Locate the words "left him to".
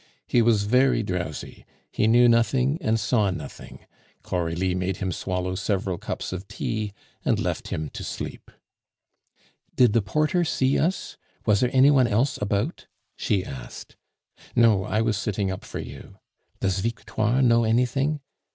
7.39-8.03